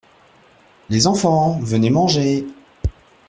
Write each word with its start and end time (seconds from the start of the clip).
Les 0.89 1.05
enfants, 1.05 1.59
venez 1.61 1.91
manger. 1.91 2.47